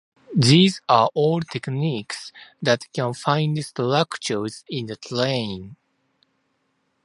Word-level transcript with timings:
These 0.35 0.81
are 0.89 1.11
all 1.13 1.41
techniques 1.41 2.31
that 2.59 2.91
can 2.91 3.13
find 3.13 3.63
structures 3.63 4.63
in 4.67 4.87
the 4.87 4.95
terrain. 4.95 5.75